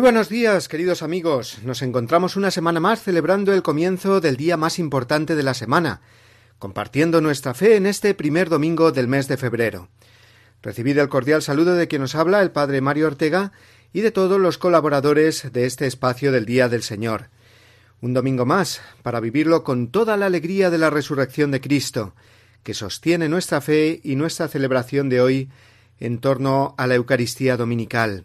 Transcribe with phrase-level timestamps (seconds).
[0.00, 1.58] Muy buenos días, queridos amigos.
[1.62, 6.00] Nos encontramos una semana más celebrando el comienzo del día más importante de la semana,
[6.58, 9.90] compartiendo nuestra fe en este primer domingo del mes de febrero.
[10.62, 13.52] Recibid el cordial saludo de quien nos habla, el Padre Mario Ortega,
[13.92, 17.28] y de todos los colaboradores de este espacio del Día del Señor.
[18.00, 22.14] Un domingo más, para vivirlo con toda la alegría de la resurrección de Cristo,
[22.62, 25.50] que sostiene nuestra fe y nuestra celebración de hoy
[25.98, 28.24] en torno a la Eucaristía Dominical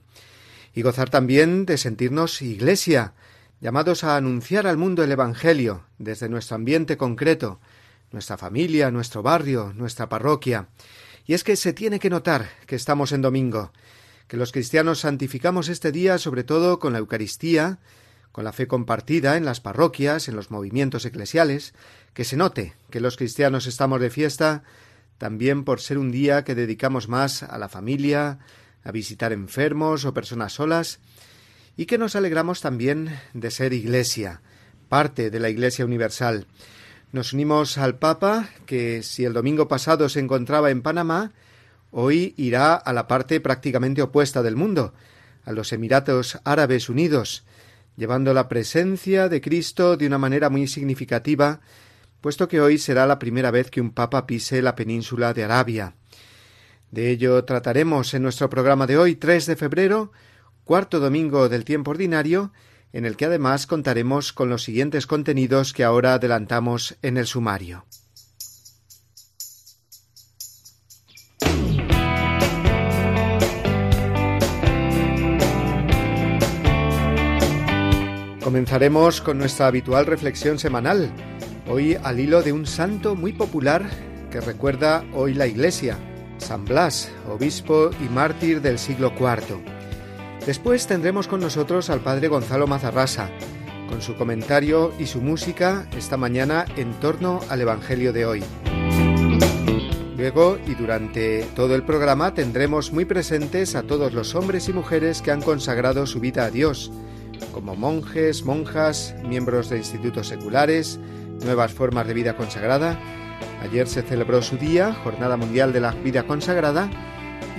[0.76, 3.14] y gozar también de sentirnos Iglesia,
[3.62, 7.62] llamados a anunciar al mundo el Evangelio desde nuestro ambiente concreto,
[8.12, 10.68] nuestra familia, nuestro barrio, nuestra parroquia.
[11.26, 13.72] Y es que se tiene que notar que estamos en domingo,
[14.28, 17.80] que los cristianos santificamos este día sobre todo con la Eucaristía,
[18.34, 21.74] con la fe compartida en las parroquias, en los movimientos eclesiales,
[22.14, 24.64] que se note que los cristianos estamos de fiesta
[25.18, 28.40] también por ser un día que dedicamos más a la familia,
[28.86, 31.00] a visitar enfermos o personas solas,
[31.76, 34.42] y que nos alegramos también de ser Iglesia,
[34.88, 36.48] parte de la Iglesia Universal.
[37.12, 41.34] Nos unimos al Papa, que si el domingo pasado se encontraba en Panamá,
[41.92, 44.94] hoy irá a la parte prácticamente opuesta del mundo,
[45.44, 47.44] a los Emiratos Árabes Unidos,
[47.98, 51.62] llevando la presencia de Cristo de una manera muy significativa,
[52.22, 55.96] puesto que hoy será la primera vez que un Papa pise la península de Arabia.
[56.92, 60.12] De ello trataremos en nuestro programa de hoy, 3 de febrero,
[60.64, 62.52] cuarto domingo del tiempo ordinario,
[62.94, 67.86] en el que además contaremos con los siguientes contenidos que ahora adelantamos en el sumario.
[78.46, 81.12] Comenzaremos con nuestra habitual reflexión semanal,
[81.68, 83.90] hoy al hilo de un santo muy popular
[84.32, 85.98] que recuerda hoy la Iglesia,
[86.38, 89.58] San Blas, obispo y mártir del siglo IV.
[90.46, 93.30] Después tendremos con nosotros al padre Gonzalo Mazarrasa,
[93.90, 98.44] con su comentario y su música esta mañana en torno al Evangelio de hoy.
[100.18, 105.22] Luego y durante todo el programa tendremos muy presentes a todos los hombres y mujeres
[105.22, 106.92] que han consagrado su vida a Dios,
[107.52, 111.00] como monjes, monjas, miembros de institutos seculares,
[111.44, 113.00] nuevas formas de vida consagrada,
[113.62, 116.90] Ayer se celebró su día, Jornada Mundial de la Vida Consagrada,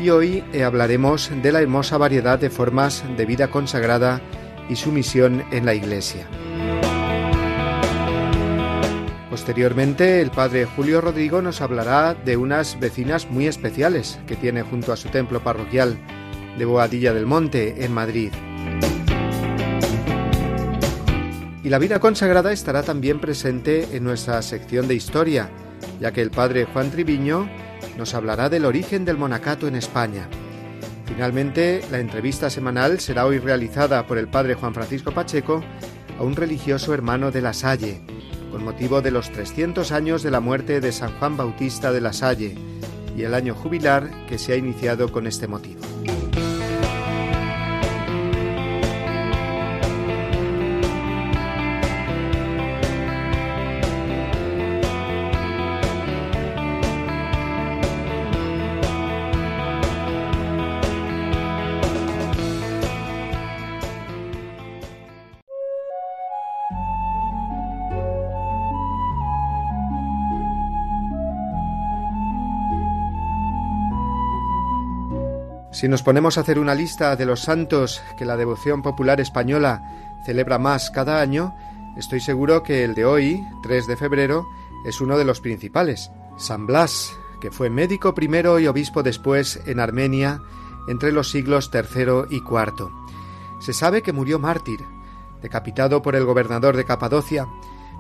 [0.00, 4.20] y hoy eh, hablaremos de la hermosa variedad de formas de vida consagrada
[4.68, 6.26] y su misión en la Iglesia.
[9.30, 14.92] Posteriormente, el padre Julio Rodrigo nos hablará de unas vecinas muy especiales que tiene junto
[14.92, 15.98] a su templo parroquial
[16.56, 18.32] de Boadilla del Monte, en Madrid.
[21.62, 25.50] Y la vida consagrada estará también presente en nuestra sección de historia,
[26.00, 27.48] ya que el padre Juan Triviño
[27.96, 30.28] nos hablará del origen del monacato en España.
[31.06, 35.62] Finalmente, la entrevista semanal será hoy realizada por el padre Juan Francisco Pacheco
[36.18, 38.00] a un religioso hermano de La Salle,
[38.50, 42.12] con motivo de los 300 años de la muerte de San Juan Bautista de La
[42.12, 42.56] Salle
[43.16, 45.95] y el año jubilar que se ha iniciado con este motivo.
[75.76, 79.82] Si nos ponemos a hacer una lista de los santos que la devoción popular española
[80.24, 81.54] celebra más cada año,
[81.98, 84.46] estoy seguro que el de hoy, 3 de febrero,
[84.86, 86.10] es uno de los principales.
[86.38, 90.40] San Blas, que fue médico primero y obispo después en Armenia
[90.88, 92.88] entre los siglos III y IV.
[93.60, 94.80] Se sabe que murió mártir,
[95.42, 97.46] decapitado por el gobernador de Capadocia,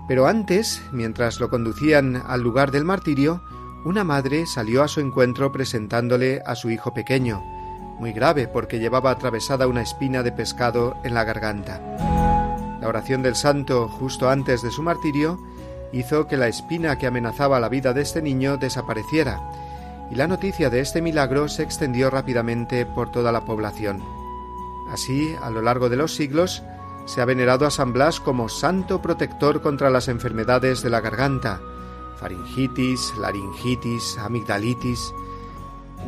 [0.08, 3.42] pero antes, mientras lo conducían al lugar del martirio,
[3.84, 7.44] una madre salió a su encuentro presentándole a su hijo pequeño,
[7.98, 11.80] muy grave porque llevaba atravesada una espina de pescado en la garganta.
[12.80, 15.38] La oración del santo justo antes de su martirio
[15.92, 19.40] hizo que la espina que amenazaba la vida de este niño desapareciera,
[20.10, 24.02] y la noticia de este milagro se extendió rápidamente por toda la población.
[24.92, 26.62] Así, a lo largo de los siglos,
[27.06, 31.60] se ha venerado a San Blas como santo protector contra las enfermedades de la garganta,
[32.20, 35.12] faringitis, laringitis, amigdalitis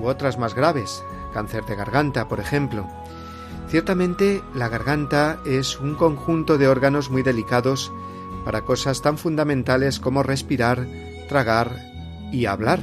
[0.00, 1.02] u otras más graves,
[1.32, 2.86] cáncer de garganta, por ejemplo.
[3.68, 7.92] Ciertamente, la garganta es un conjunto de órganos muy delicados
[8.44, 10.86] para cosas tan fundamentales como respirar,
[11.28, 11.76] tragar
[12.32, 12.80] y hablar.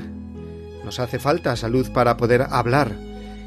[0.83, 2.95] Nos hace falta salud para poder hablar,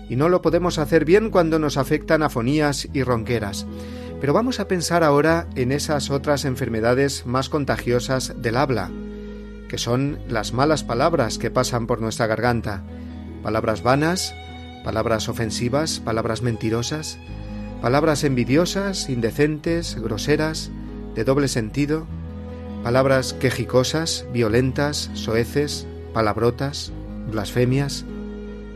[0.08, 3.66] y no lo podemos hacer bien cuando nos afectan afonías y ronqueras.
[4.20, 8.90] Pero vamos a pensar ahora en esas otras enfermedades más contagiosas del habla,
[9.68, 12.82] que son las malas palabras que pasan por nuestra garganta,
[13.44, 14.34] palabras vanas,
[14.84, 17.18] palabras ofensivas, palabras mentirosas,
[17.80, 20.70] palabras envidiosas, indecentes, groseras,
[21.14, 22.06] de doble sentido,
[22.82, 26.92] palabras quejicosas, violentas, soeces, palabrotas,
[27.30, 28.04] blasfemias.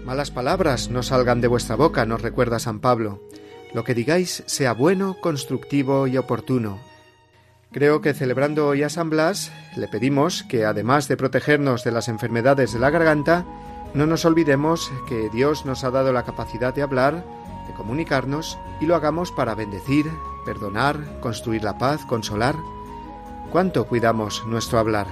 [0.05, 3.23] Malas palabras no salgan de vuestra boca, nos recuerda San Pablo.
[3.73, 6.79] Lo que digáis sea bueno, constructivo y oportuno.
[7.73, 12.09] Creo que celebrando hoy a San Blas, le pedimos que, además de protegernos de las
[12.09, 13.47] enfermedades de la garganta,
[13.94, 17.25] no nos olvidemos que Dios nos ha dado la capacidad de hablar,
[17.67, 20.11] de comunicarnos, y lo hagamos para bendecir,
[20.44, 22.56] perdonar, construir la paz, consolar.
[23.50, 25.09] ¿Cuánto cuidamos nuestro hablar?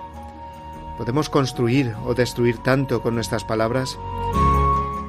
[0.96, 3.98] ¿Podemos construir o destruir tanto con nuestras palabras?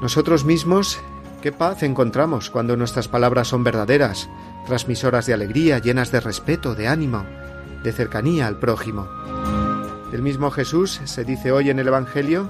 [0.01, 1.01] Nosotros mismos
[1.41, 4.29] Qué paz encontramos cuando nuestras palabras son verdaderas,
[4.67, 7.25] transmisoras de alegría, llenas de respeto, de ánimo,
[7.81, 9.07] de cercanía al prójimo.
[10.13, 12.47] El mismo Jesús se dice hoy en el Evangelio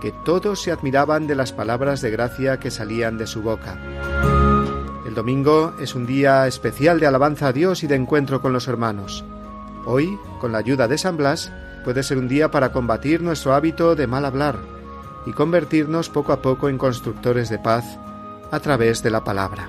[0.00, 3.78] que todos se admiraban de las palabras de gracia que salían de su boca.
[5.06, 8.68] El domingo es un día especial de alabanza a Dios y de encuentro con los
[8.68, 9.24] hermanos.
[9.84, 11.52] Hoy, con la ayuda de San Blas,
[11.84, 14.58] puede ser un día para combatir nuestro hábito de mal hablar
[15.26, 17.84] y convertirnos poco a poco en constructores de paz
[18.50, 19.68] a través de la palabra.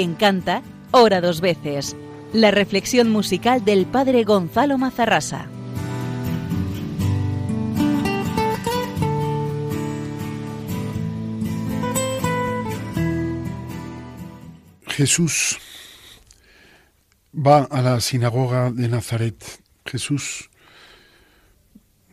[0.00, 1.94] Quien canta, ora dos veces.
[2.32, 5.46] La reflexión musical del padre Gonzalo Mazarrasa.
[14.86, 15.58] Jesús
[17.34, 19.44] va a la sinagoga de Nazaret.
[19.84, 20.48] Jesús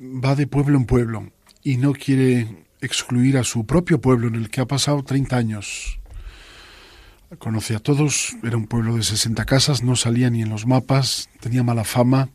[0.02, 1.32] va de pueblo en pueblo
[1.64, 5.97] y no quiere excluir a su propio pueblo en el que ha pasado 30 años
[7.36, 11.30] conoce a todos, era un pueblo de 60 casas, no salía ni en los mapas,
[11.42, 12.30] tenía mala fama.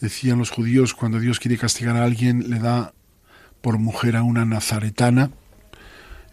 [0.00, 2.94] Decían los judíos, cuando Dios quiere castigar a alguien, le da
[3.60, 5.30] por mujer a una nazaretana.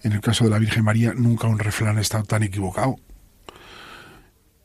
[0.04, 2.96] En el caso de la Virgen María, nunca un refrán ha estado tan equivocado.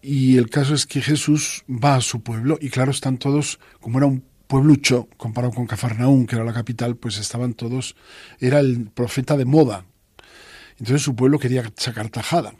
[0.01, 3.99] Y el caso es que Jesús va a su pueblo y claro, están todos, como
[3.99, 7.97] era un pueblucho comparado con Cafarnaún, que era la capital, pues estaban todos,
[8.39, 9.87] era el profeta de moda.
[10.79, 12.55] Entonces su pueblo quería sacar tajada,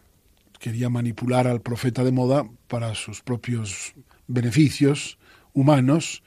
[0.65, 3.93] quería manipular al profeta de moda para sus propios
[4.29, 5.19] beneficios
[5.53, 6.23] humanos.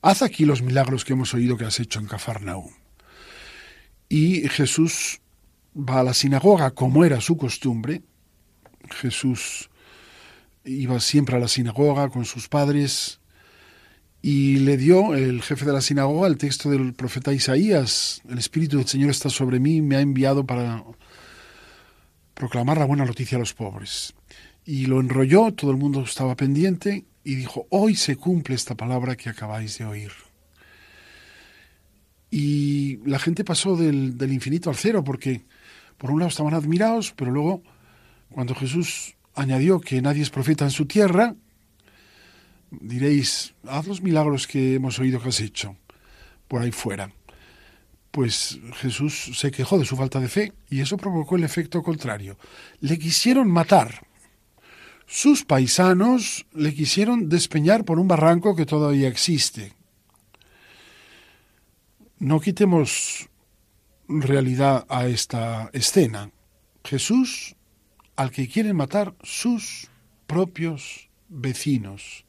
[0.00, 2.72] Haz aquí los milagros que hemos oído que has hecho en Cafarnaún.
[4.08, 5.20] Y Jesús
[5.76, 8.00] va a la sinagoga como era su costumbre.
[8.88, 9.68] Jesús
[10.64, 13.20] iba siempre a la sinagoga con sus padres
[14.22, 18.22] y le dio el jefe de la sinagoga el texto del profeta Isaías.
[18.30, 20.82] El Espíritu del Señor está sobre mí, me ha enviado para
[22.34, 24.14] proclamar la buena noticia a los pobres.
[24.64, 29.16] Y lo enrolló, todo el mundo estaba pendiente y dijo, hoy se cumple esta palabra
[29.16, 30.12] que acabáis de oír.
[32.30, 35.44] Y la gente pasó del, del infinito al cero porque
[35.98, 37.62] por un lado estaban admirados, pero luego
[38.30, 41.34] cuando Jesús añadió que nadie es profeta en su tierra,
[42.70, 45.76] diréis, haz los milagros que hemos oído que has hecho
[46.48, 47.12] por ahí fuera.
[48.14, 52.38] Pues Jesús se quejó de su falta de fe y eso provocó el efecto contrario.
[52.78, 54.06] Le quisieron matar.
[55.04, 59.72] Sus paisanos le quisieron despeñar por un barranco que todavía existe.
[62.20, 63.28] No quitemos
[64.06, 66.30] realidad a esta escena.
[66.84, 67.56] Jesús
[68.14, 69.88] al que quieren matar sus
[70.28, 72.26] propios vecinos,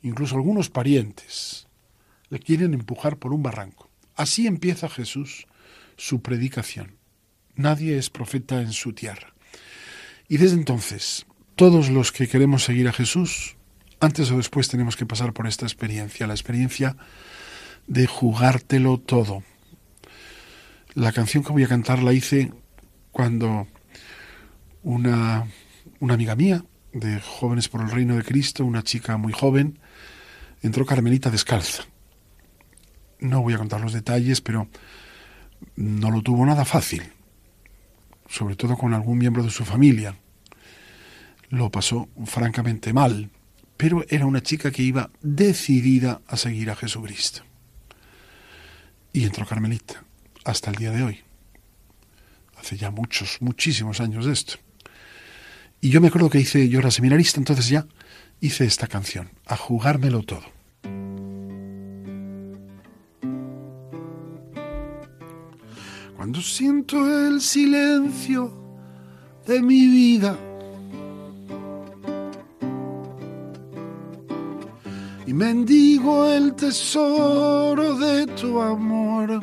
[0.00, 1.66] incluso algunos parientes,
[2.28, 3.91] le quieren empujar por un barranco.
[4.22, 5.48] Así empieza Jesús
[5.96, 6.96] su predicación.
[7.56, 9.34] Nadie es profeta en su tierra.
[10.28, 11.26] Y desde entonces,
[11.56, 13.56] todos los que queremos seguir a Jesús,
[13.98, 16.96] antes o después tenemos que pasar por esta experiencia, la experiencia
[17.88, 19.42] de jugártelo todo.
[20.94, 22.52] La canción que voy a cantar la hice
[23.10, 23.66] cuando
[24.84, 25.48] una,
[25.98, 29.80] una amiga mía de Jóvenes por el Reino de Cristo, una chica muy joven,
[30.62, 31.86] entró Carmelita descalza.
[33.22, 34.66] No voy a contar los detalles, pero
[35.76, 37.04] no lo tuvo nada fácil,
[38.28, 40.16] sobre todo con algún miembro de su familia.
[41.48, 43.30] Lo pasó francamente mal,
[43.76, 47.42] pero era una chica que iba decidida a seguir a Jesucristo.
[49.12, 50.02] Y entró Carmelita,
[50.44, 51.20] hasta el día de hoy.
[52.58, 54.54] Hace ya muchos, muchísimos años de esto.
[55.80, 57.86] Y yo me acuerdo que hice, yo era seminarista, entonces ya
[58.40, 60.61] hice esta canción, a jugármelo todo.
[66.22, 68.48] Cuando siento el silencio
[69.44, 70.36] de mi vida.
[75.26, 79.40] Y mendigo el tesoro de tu amor.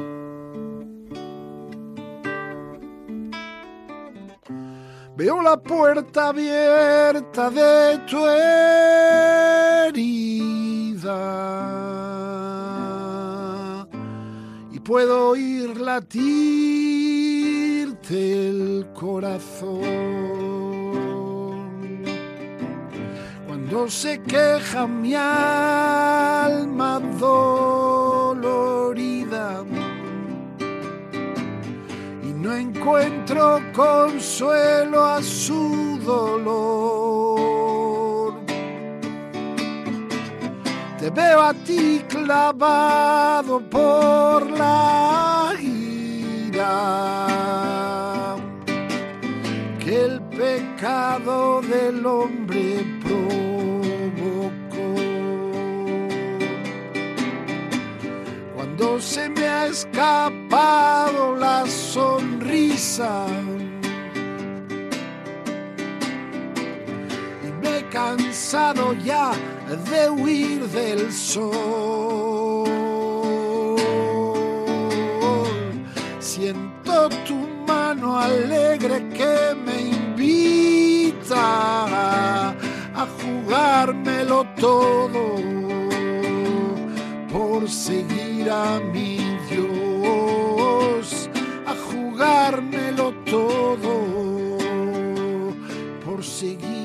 [5.18, 8.26] Veo la puerta abierta de tu
[9.86, 10.20] herida
[14.89, 16.50] puedo oír latirte
[18.50, 19.77] el corazón.
[23.46, 28.00] Cuando se queja mi alma dolorida
[32.41, 36.99] no encuentro consuelo a su dolor.
[41.00, 46.75] Te veo a ti clavado por la ira
[49.79, 53.00] que el pecado del hombre
[59.01, 63.25] se me ha escapado la sonrisa.
[67.44, 69.32] Y me he cansado ya
[69.78, 72.68] de huir del sol.
[76.20, 77.36] Siento tu
[77.68, 81.40] mano alegre que me invita
[82.50, 85.36] a jugármelo todo
[87.32, 89.18] por seguir a mi
[89.50, 91.30] Dios,
[91.66, 94.58] a jugármelo todo
[96.04, 96.79] por seguir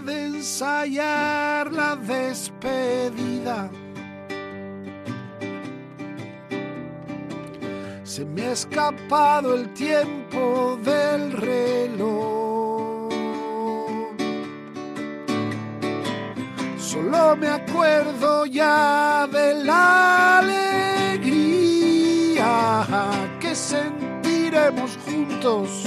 [0.00, 3.70] de ensayar la despedida.
[8.02, 11.94] Se me ha escapado el tiempo del reloj
[17.14, 21.54] no me acuerdo ya de la alegría
[23.40, 25.84] que sentiremos juntos,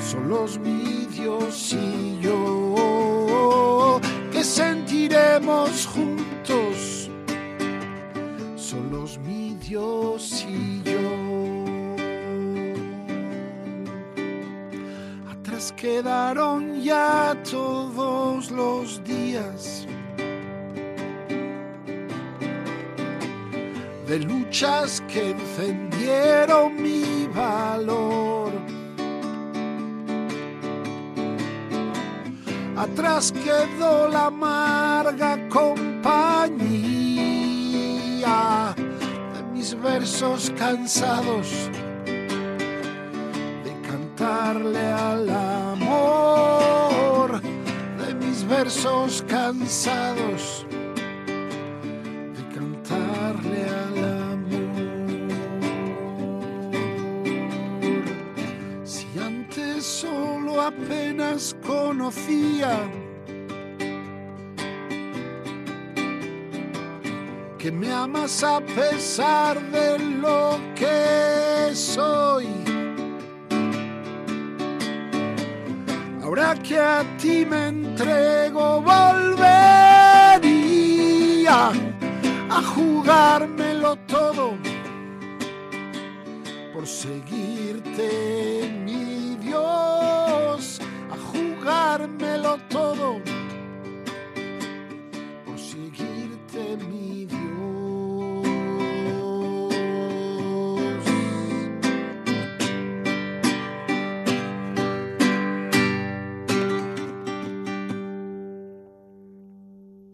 [0.00, 0.85] solos mi
[1.38, 4.00] Dios y yo,
[4.32, 7.10] que sentiremos juntos,
[8.56, 11.64] solos mi Dios y yo.
[15.30, 19.86] Atrás quedaron ya todos los días
[24.06, 28.65] de luchas que encendieron mi valor.
[32.76, 35.94] Atrás quedó la amarga compañía
[38.76, 41.70] de mis versos cansados
[42.04, 45.30] de cantarle al
[45.72, 50.65] amor, de mis versos cansados
[60.66, 62.76] apenas conocía
[67.58, 72.46] que me amas a pesar de lo que soy.
[76.22, 79.46] Ahora que a ti me entrego, volvería
[82.50, 84.54] a jugármelo todo
[86.72, 90.25] por seguirte, mi Dios,
[91.66, 93.20] jugármelo todo
[95.44, 98.46] por seguirte, mi Dios.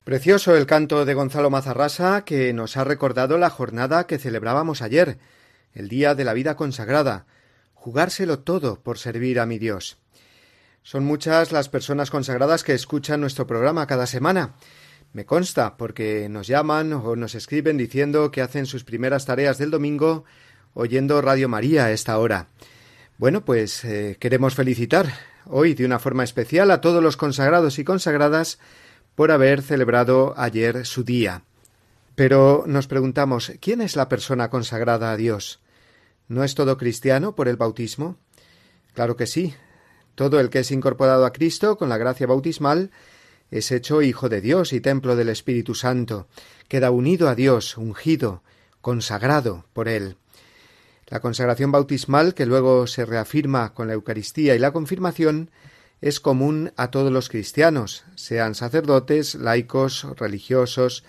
[0.04, 5.18] Precioso el canto de Gonzalo Mazarrasa que nos ha recordado la jornada que celebrábamos ayer,
[5.74, 7.26] el Día de la Vida Consagrada,
[7.74, 10.01] jugárselo todo por servir a mi Dios.
[10.82, 14.54] Son muchas las personas consagradas que escuchan nuestro programa cada semana.
[15.12, 19.70] Me consta, porque nos llaman o nos escriben diciendo que hacen sus primeras tareas del
[19.70, 20.24] domingo
[20.74, 22.48] oyendo Radio María a esta hora.
[23.18, 25.12] Bueno, pues eh, queremos felicitar
[25.46, 28.58] hoy de una forma especial a todos los consagrados y consagradas
[29.14, 31.44] por haber celebrado ayer su día.
[32.14, 35.60] Pero nos preguntamos, ¿quién es la persona consagrada a Dios?
[36.28, 38.16] ¿No es todo cristiano por el bautismo?
[38.94, 39.54] Claro que sí.
[40.14, 42.90] Todo el que es incorporado a Cristo con la gracia bautismal
[43.50, 46.26] es hecho hijo de Dios y templo del Espíritu Santo,
[46.68, 48.42] queda unido a Dios, ungido,
[48.80, 50.16] consagrado por él.
[51.08, 55.50] La consagración bautismal, que luego se reafirma con la Eucaristía y la confirmación,
[56.00, 61.04] es común a todos los cristianos, sean sacerdotes, laicos, religiosos,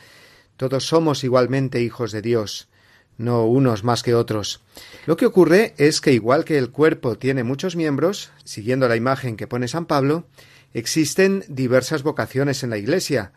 [0.57, 2.67] todos somos igualmente hijos de Dios,
[3.17, 4.61] no unos más que otros.
[5.05, 9.37] Lo que ocurre es que igual que el cuerpo tiene muchos miembros, siguiendo la imagen
[9.37, 10.25] que pone San Pablo,
[10.73, 13.33] existen diversas vocaciones en la Iglesia,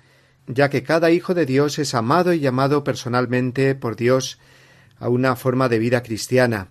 [0.46, 4.38] ya que cada hijo de Dios es amado y llamado personalmente por Dios
[4.98, 6.70] a una forma de vida cristiana.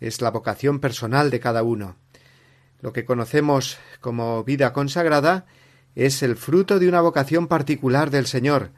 [0.00, 1.96] Es la vocación personal de cada uno.
[2.80, 5.46] Lo que conocemos como vida consagrada
[5.94, 8.72] es el fruto de una vocación particular del Señor,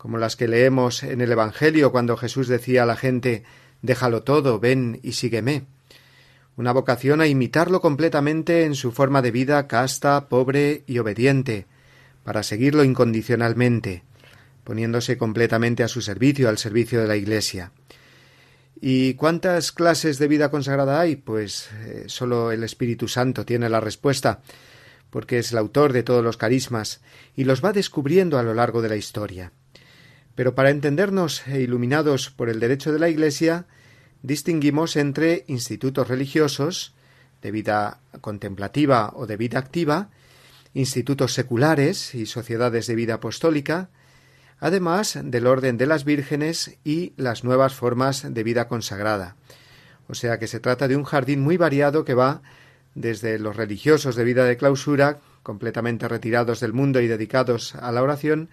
[0.00, 3.44] como las que leemos en el Evangelio cuando Jesús decía a la gente
[3.82, 5.66] Déjalo todo, ven y sígueme.
[6.56, 11.66] Una vocación a imitarlo completamente en su forma de vida casta, pobre y obediente,
[12.24, 14.02] para seguirlo incondicionalmente,
[14.64, 17.72] poniéndose completamente a su servicio, al servicio de la Iglesia.
[18.80, 21.16] ¿Y cuántas clases de vida consagrada hay?
[21.16, 24.40] Pues eh, solo el Espíritu Santo tiene la respuesta,
[25.10, 27.02] porque es el autor de todos los carismas
[27.36, 29.52] y los va descubriendo a lo largo de la historia.
[30.34, 33.66] Pero para entendernos e iluminados por el derecho de la Iglesia,
[34.22, 36.94] distinguimos entre institutos religiosos,
[37.42, 40.10] de vida contemplativa o de vida activa,
[40.74, 43.88] institutos seculares y sociedades de vida apostólica,
[44.58, 49.36] además del orden de las vírgenes y las nuevas formas de vida consagrada.
[50.08, 52.42] O sea que se trata de un jardín muy variado que va
[52.94, 58.02] desde los religiosos de vida de clausura, completamente retirados del mundo y dedicados a la
[58.02, 58.50] oración,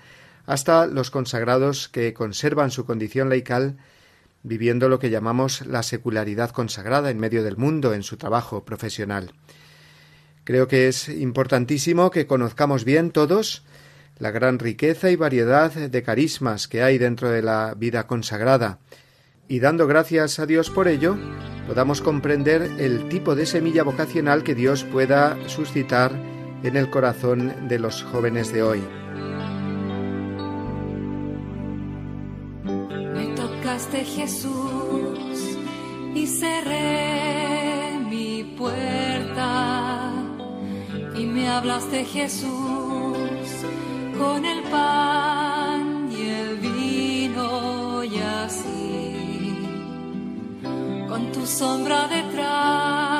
[0.48, 3.78] hasta los consagrados que conservan su condición laical,
[4.42, 9.34] viviendo lo que llamamos la secularidad consagrada en medio del mundo en su trabajo profesional.
[10.46, 13.64] Creo que es importantísimo que conozcamos bien todos
[14.20, 18.80] la gran riqueza y variedad de carismas que hay dentro de la vida consagrada,
[19.50, 21.18] y dando gracias a Dios por ello,
[21.68, 26.12] podamos comprender el tipo de semilla vocacional que Dios pueda suscitar
[26.64, 29.07] en el corazón de los jóvenes de hoy.
[34.18, 35.40] Jesús
[36.16, 40.12] y cerré mi puerta.
[41.16, 43.48] Y me hablaste Jesús
[44.18, 49.14] con el pan y el vino y así
[51.08, 53.17] con tu sombra detrás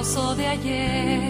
[0.00, 1.20] de ayer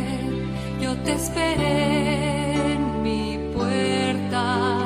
[0.80, 4.78] yo te esperé en mi puerta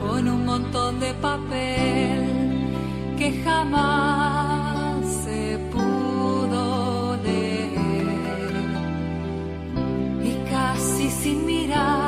[0.00, 2.74] con un montón de papel
[3.16, 8.56] que jamás se pudo leer.
[10.24, 11.99] Y casi sin mirar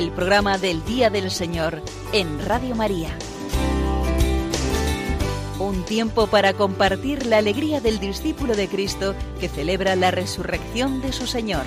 [0.00, 1.82] el programa del Día del Señor
[2.14, 3.10] en Radio María.
[5.58, 11.12] Un tiempo para compartir la alegría del discípulo de Cristo que celebra la resurrección de
[11.12, 11.64] su Señor.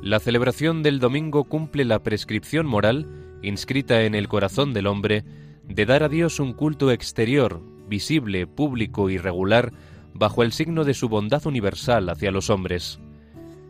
[0.00, 3.06] La celebración del domingo cumple la prescripción moral,
[3.42, 5.24] inscrita en el corazón del hombre,
[5.68, 9.72] de dar a Dios un culto exterior, visible, público y regular,
[10.14, 13.00] bajo el signo de su bondad universal hacia los hombres.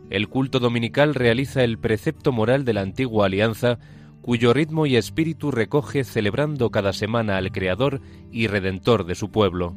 [0.09, 3.79] El culto dominical realiza el precepto moral de la antigua alianza,
[4.21, 9.75] cuyo ritmo y espíritu recoge celebrando cada semana al Creador y Redentor de su pueblo.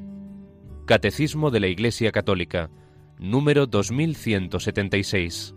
[0.86, 2.70] Catecismo de la Iglesia Católica,
[3.18, 5.54] número 2176.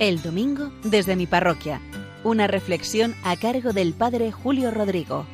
[0.00, 1.80] El domingo desde mi parroquia.
[2.22, 5.26] Una reflexión a cargo del Padre Julio Rodrigo.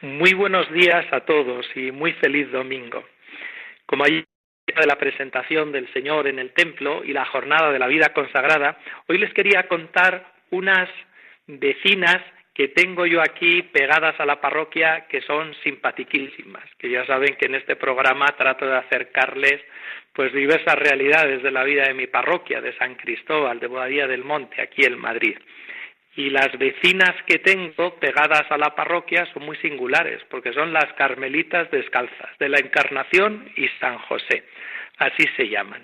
[0.00, 3.04] Muy buenos días a todos y muy feliz domingo.
[3.84, 4.24] Como ayer
[4.66, 8.78] de la presentación del Señor en el templo y la jornada de la vida consagrada,
[9.06, 10.88] hoy les quería contar unas
[11.46, 12.22] vecinas
[12.54, 17.46] que tengo yo aquí pegadas a la parroquia que son simpatiquísimas, que ya saben que
[17.46, 19.60] en este programa trato de acercarles
[20.12, 24.22] pues diversas realidades de la vida de mi parroquia, de San Cristóbal, de Boadía del
[24.22, 25.36] Monte, aquí en Madrid.
[26.14, 30.92] Y las vecinas que tengo pegadas a la parroquia son muy singulares, porque son las
[30.92, 34.44] Carmelitas Descalzas, de la Encarnación y San José,
[34.98, 35.82] así se llaman.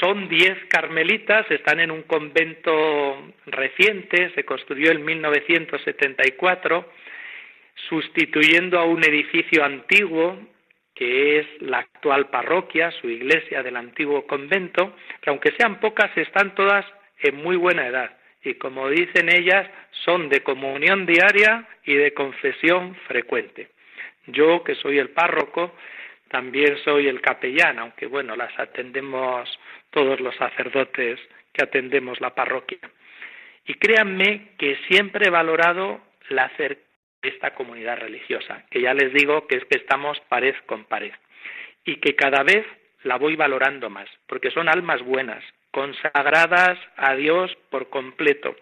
[0.00, 6.88] Son diez carmelitas, están en un convento reciente, se construyó en 1974.
[7.88, 10.38] sustituyendo a un edificio antiguo
[10.94, 16.54] que es la actual parroquia, su iglesia del antiguo convento, que aunque sean pocas, están
[16.54, 16.84] todas
[17.22, 18.10] en muy buena edad
[18.44, 19.68] y como dicen ellas,
[20.04, 23.68] son de comunión diaria y de confesión frecuente.
[24.26, 25.74] Yo, que soy el párroco,
[26.32, 29.48] también soy el capellán, aunque bueno, las atendemos
[29.90, 31.20] todos los sacerdotes
[31.52, 32.80] que atendemos la parroquia.
[33.66, 36.88] Y créanme que siempre he valorado la cercanía
[37.22, 41.12] de esta comunidad religiosa, que ya les digo que es que estamos pared con pared,
[41.84, 42.66] y que cada vez
[43.04, 48.56] la voy valorando más, porque son almas buenas, consagradas a Dios por completo.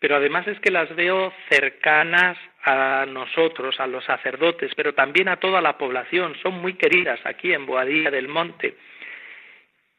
[0.00, 5.36] Pero además es que las veo cercanas a nosotros, a los sacerdotes, pero también a
[5.36, 6.36] toda la población.
[6.42, 8.76] Son muy queridas aquí en Boadilla del Monte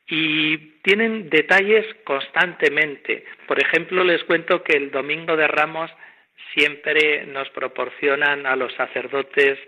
[0.10, 3.26] y tienen detalles constantemente.
[3.48, 5.92] Por ejemplo, les cuento que el Domingo de Ramos
[6.54, 9.60] siempre nos proporcionan a los sacerdotes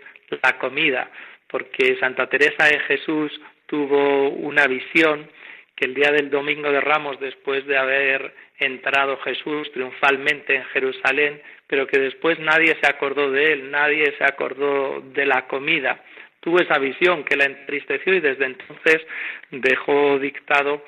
[0.42, 1.10] la comida,
[1.46, 5.30] porque Santa Teresa de Jesús tuvo una visión
[5.76, 8.34] que el día del Domingo de Ramos, después de haber
[8.64, 14.24] entrado Jesús triunfalmente en Jerusalén, pero que después nadie se acordó de él, nadie se
[14.24, 16.02] acordó de la comida.
[16.40, 19.06] Tuvo esa visión que la entristeció y desde entonces
[19.50, 20.84] dejó dictado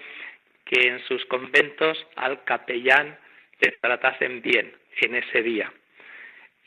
[0.65, 3.17] que en sus conventos al capellán
[3.61, 5.73] le tratasen bien en ese día.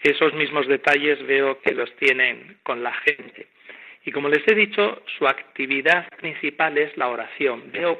[0.02, 3.48] Esos mismos detalles veo que los tienen con la gente.
[4.06, 7.72] Y como les he dicho, su actividad principal es la oración.
[7.72, 8.00] Veo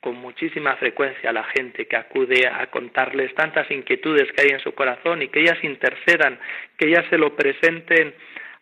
[0.00, 4.60] con muchísima frecuencia a la gente que acude a contarles tantas inquietudes que hay en
[4.60, 6.38] su corazón y que ellas intercedan,
[6.76, 8.14] que ellas se lo presenten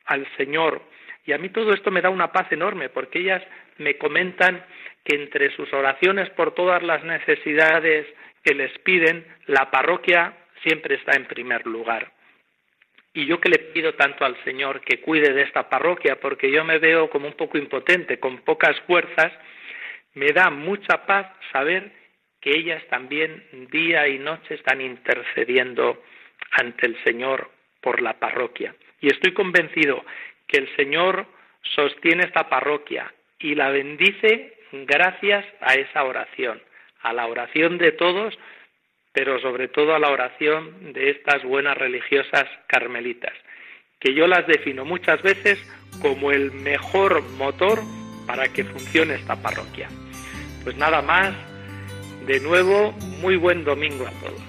[0.07, 0.83] al Señor.
[1.27, 3.43] Y a mí todo esto me da una paz enorme porque ellas
[3.79, 4.65] me comentan
[5.05, 8.07] que entre sus oraciones por todas las necesidades
[8.43, 12.13] que les piden, la parroquia siempre está en primer lugar.
[13.13, 16.65] Y yo que le pido tanto al Señor que cuide de esta parroquia, porque yo
[16.65, 19.33] me veo como un poco impotente, con pocas fuerzas,
[20.15, 21.93] me da mucha paz saber
[22.41, 26.03] que ellas también día y noche están intercediendo
[26.51, 27.51] ante el Señor
[27.81, 28.75] por la parroquia.
[29.01, 30.05] Y estoy convencido
[30.47, 31.27] que el Señor
[31.75, 36.61] sostiene esta parroquia y la bendice gracias a esa oración,
[37.01, 38.39] a la oración de todos,
[39.13, 43.33] pero sobre todo a la oración de estas buenas religiosas carmelitas,
[44.01, 45.59] que yo las defino muchas veces
[46.03, 47.79] como el mejor motor
[48.27, 49.89] para que funcione esta parroquia.
[50.65, 51.35] Pues nada más,
[52.27, 54.41] de nuevo, muy buen domingo a todos.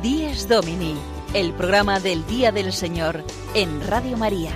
[0.00, 0.94] Dies Domini,
[1.34, 4.52] el programa del Día del Señor en Radio María.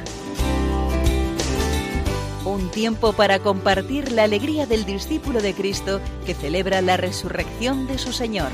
[2.44, 7.98] Un tiempo para compartir la alegría del discípulo de Cristo que celebra la resurrección de
[7.98, 8.52] su Señor.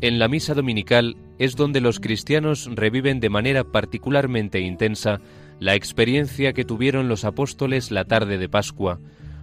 [0.00, 5.20] En la misa dominical es donde los cristianos reviven de manera particularmente intensa
[5.58, 9.00] la experiencia que tuvieron los apóstoles la tarde de Pascua,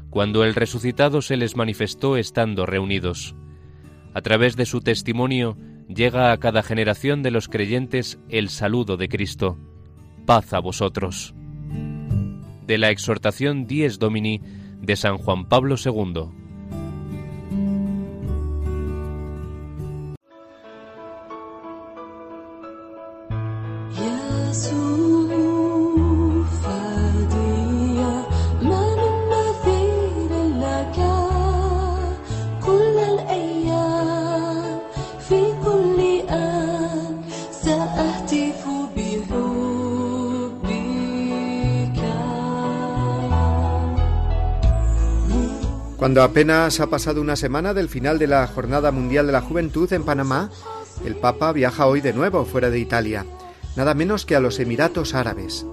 [0.10, 3.36] cuando el resucitado se les manifestó estando reunidos.
[4.14, 5.58] A través de su testimonio
[5.90, 9.58] llega a cada generación de los creyentes el saludo de Cristo.
[10.26, 11.36] Paz a vosotros.
[12.66, 14.40] De la exhortación Dies Domini
[14.82, 16.45] de San Juan Pablo II.
[46.06, 49.92] Cuando apenas ha pasado una semana del final de la Jornada Mundial de la Juventud
[49.92, 50.52] en Panamá,
[51.04, 53.26] el Papa viaja hoy de nuevo fuera de Italia,
[53.76, 55.66] nada menos que a los Emiratos Árabes.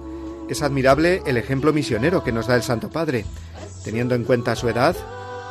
[0.49, 3.27] Es admirable el ejemplo misionero que nos da el Santo Padre.
[3.83, 4.95] Teniendo en cuenta su edad,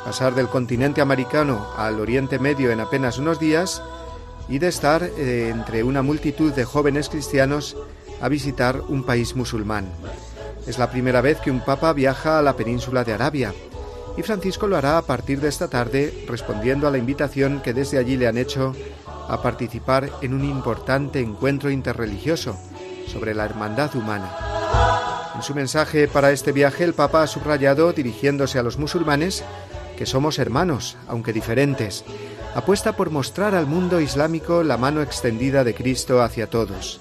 [0.04, 3.84] pasar del continente americano al Oriente Medio en apenas unos días
[4.48, 7.76] y de estar eh, entre una multitud de jóvenes cristianos
[8.20, 9.86] a visitar un país musulmán.
[10.66, 13.54] Es la primera vez que un papa viaja a la península de Arabia
[14.16, 17.98] y Francisco lo hará a partir de esta tarde respondiendo a la invitación que desde
[17.98, 18.74] allí le han hecho
[19.28, 22.56] a participar en un importante encuentro interreligioso
[23.06, 24.30] sobre la hermandad humana.
[25.34, 29.42] En su mensaje para este viaje el Papa ha subrayado, dirigiéndose a los musulmanes,
[29.96, 32.04] que somos hermanos, aunque diferentes.
[32.54, 37.00] Apuesta por mostrar al mundo islámico la mano extendida de Cristo hacia todos.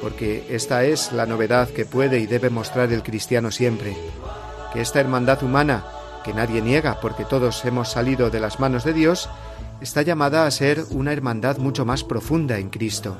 [0.00, 3.96] Porque esta es la novedad que puede y debe mostrar el cristiano siempre.
[4.72, 5.84] Que esta hermandad humana,
[6.24, 9.28] que nadie niega porque todos hemos salido de las manos de Dios,
[9.80, 13.16] está llamada a ser una hermandad mucho más profunda en Cristo,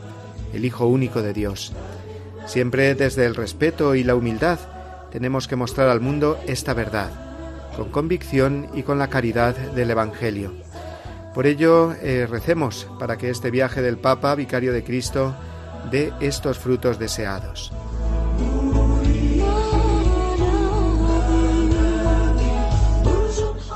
[0.52, 1.72] el Hijo único de Dios.
[2.46, 4.58] Siempre desde el respeto y la humildad
[5.10, 7.10] tenemos que mostrar al mundo esta verdad,
[7.76, 10.52] con convicción y con la caridad del Evangelio.
[11.34, 15.34] Por ello, eh, recemos para que este viaje del Papa, vicario de Cristo,
[15.90, 17.72] dé estos frutos deseados.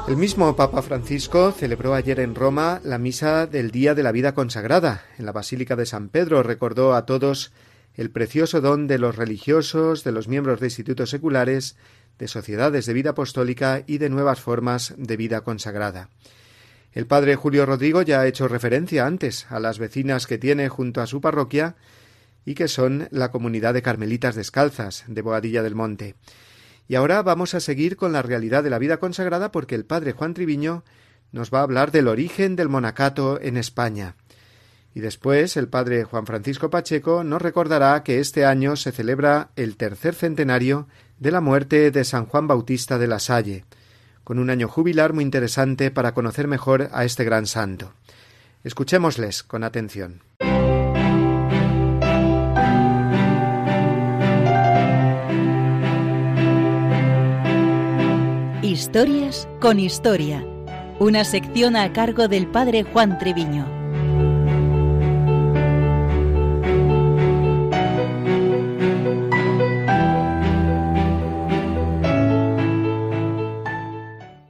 [0.06, 4.34] El mismo Papa Francisco celebró ayer en Roma la misa del Día de la Vida
[4.34, 5.02] Consagrada.
[5.16, 7.52] En la Basílica de San Pedro recordó a todos
[7.94, 11.76] el precioso don de los religiosos, de los miembros de institutos seculares,
[12.18, 16.10] de sociedades de vida apostólica y de nuevas formas de vida consagrada.
[16.92, 21.00] El padre Julio Rodrigo ya ha hecho referencia antes a las vecinas que tiene junto
[21.00, 21.76] a su parroquia
[22.44, 26.14] y que son la comunidad de Carmelitas Descalzas de Boadilla del Monte.
[26.86, 30.12] Y ahora vamos a seguir con la realidad de la vida consagrada porque el padre
[30.12, 30.84] Juan Triviño
[31.32, 34.16] nos va a hablar del origen del monacato en España.
[34.94, 39.76] Y después el padre Juan Francisco Pacheco nos recordará que este año se celebra el
[39.76, 40.86] tercer centenario
[41.18, 43.64] de la muerte de San Juan Bautista de la Salle,
[44.22, 47.92] con un año jubilar muy interesante para conocer mejor a este gran santo.
[48.62, 50.22] Escuchémosles con atención.
[58.94, 60.46] Historias con Historia,
[61.00, 63.66] una sección a cargo del padre Juan Treviño.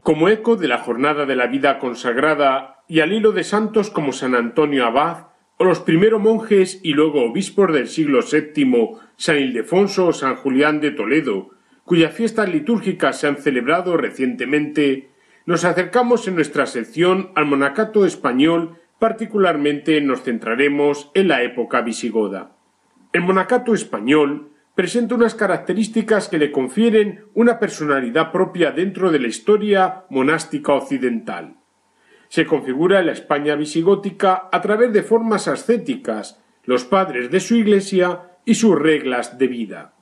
[0.03, 4.13] Como eco de la jornada de la vida consagrada y al hilo de santos como
[4.13, 10.09] San Antonio Abad o los primeros monjes y luego obispos del siglo VII, San Ildefonso
[10.09, 11.54] o San Julián de Toledo,
[11.85, 15.11] cuyas fiestas litúrgicas se han celebrado recientemente,
[15.47, 22.57] nos acercamos en nuestra sección al monacato español, particularmente nos centraremos en la época visigoda.
[23.13, 29.29] El monacato español presenta unas características que le confieren una personalidad propia dentro de la
[29.29, 31.57] historia monástica occidental.
[32.29, 37.55] Se configura en la España visigótica a través de formas ascéticas, los padres de su
[37.55, 39.94] iglesia y sus reglas de vida.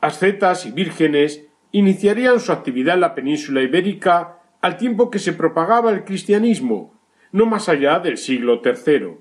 [0.00, 5.90] Ascetas y vírgenes iniciarían su actividad en la península ibérica al tiempo que se propagaba
[5.90, 6.94] el cristianismo,
[7.32, 9.16] no más allá del siglo III.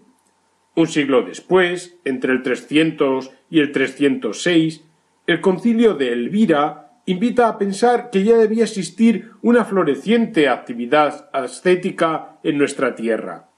[0.75, 4.83] Un siglo después, entre el 300 y el 306,
[5.25, 12.37] el concilio de Elvira invita a pensar que ya debía existir una floreciente actividad ascética
[12.43, 13.49] en nuestra tierra.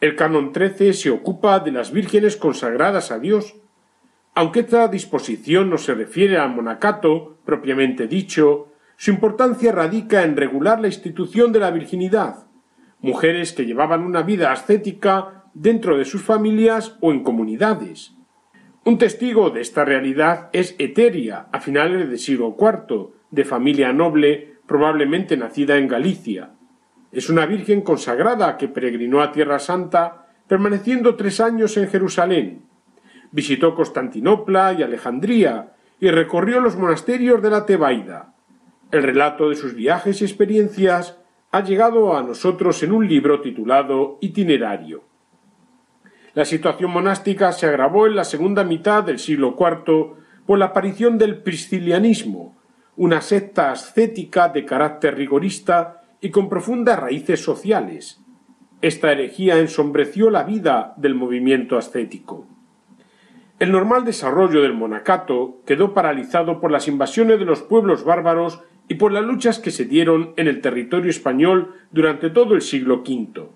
[0.00, 3.56] El canon 13 se ocupa de las vírgenes consagradas a Dios.
[4.38, 8.68] Aunque esta disposición no se refiere al monacato propiamente dicho,
[8.98, 12.46] su importancia radica en regular la institución de la virginidad.
[13.00, 18.12] Mujeres que llevaban una vida ascética dentro de sus familias o en comunidades.
[18.84, 24.56] Un testigo de esta realidad es Eteria, a finales del siglo IV, de familia noble,
[24.66, 26.50] probablemente nacida en Galicia.
[27.10, 32.65] Es una virgen consagrada que peregrinó a Tierra Santa, permaneciendo tres años en Jerusalén.
[33.36, 38.32] Visitó Constantinopla y Alejandría y recorrió los monasterios de la Tebaida.
[38.90, 41.18] El relato de sus viajes y experiencias
[41.50, 45.04] ha llegado a nosotros en un libro titulado Itinerario.
[46.32, 50.14] La situación monástica se agravó en la segunda mitad del siglo IV
[50.46, 52.56] por la aparición del priscilianismo,
[52.96, 58.18] una secta ascética de carácter rigorista y con profundas raíces sociales.
[58.80, 62.55] Esta herejía ensombreció la vida del movimiento ascético.
[63.58, 68.96] El normal desarrollo del monacato quedó paralizado por las invasiones de los pueblos bárbaros y
[68.96, 73.48] por las luchas que se dieron en el territorio español durante todo el siglo V.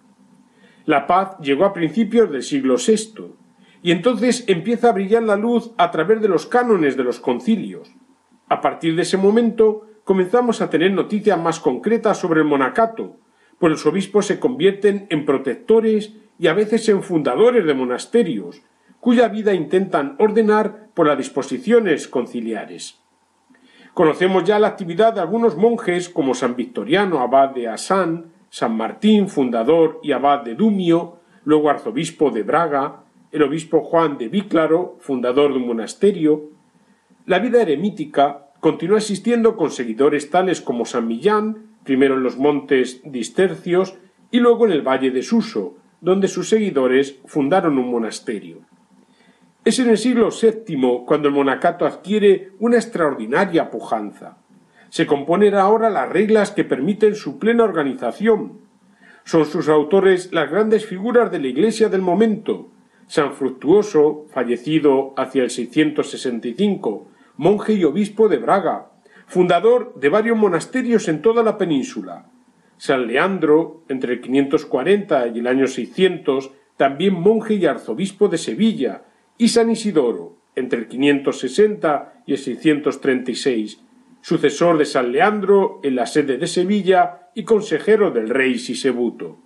[0.86, 3.34] La paz llegó a principios del siglo VI,
[3.82, 7.90] y entonces empieza a brillar la luz a través de los cánones de los concilios.
[8.48, 13.16] A partir de ese momento comenzamos a tener noticias más concretas sobre el monacato,
[13.58, 18.62] pues los obispos se convierten en protectores y a veces en fundadores de monasterios,
[19.00, 23.00] cuya vida intentan ordenar por las disposiciones conciliares.
[23.94, 29.28] Conocemos ya la actividad de algunos monjes como San Victoriano, abad de Asán, San Martín,
[29.28, 35.52] fundador y abad de Dumio, luego arzobispo de Braga, el obispo Juan de Víclaro, fundador
[35.52, 36.50] de un monasterio.
[37.26, 43.00] La vida eremítica continúa existiendo con seguidores tales como San Millán, primero en los montes
[43.04, 43.94] Distercios
[44.30, 48.69] y luego en el valle de Suso, donde sus seguidores fundaron un monasterio.
[49.62, 54.38] Es en el siglo VII cuando el monacato adquiere una extraordinaria pujanza.
[54.88, 58.60] Se componen ahora las reglas que permiten su plena organización.
[59.24, 62.68] Son sus autores las grandes figuras de la Iglesia del momento.
[63.06, 68.92] San Fructuoso, fallecido hacia el 665, monje y obispo de Braga,
[69.26, 72.30] fundador de varios monasterios en toda la península.
[72.78, 79.02] San Leandro, entre el 540 y el año 600, también monje y arzobispo de Sevilla,
[79.40, 83.80] y San Isidoro, entre el 560 y el 636,
[84.20, 89.38] sucesor de San Leandro en la sede de Sevilla y consejero del rey Sisebuto.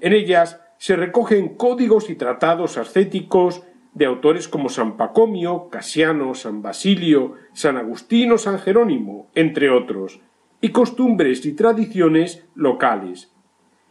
[0.00, 3.62] En ellas se recogen códigos y tratados ascéticos
[3.94, 10.20] de autores como San Pacomio, Casiano, San Basilio, San Agustín o San Jerónimo, entre otros,
[10.60, 13.32] y costumbres y tradiciones locales.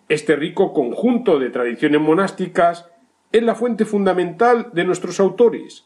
[0.09, 2.91] Este rico conjunto de tradiciones monásticas
[3.31, 5.85] es la fuente fundamental de nuestros autores.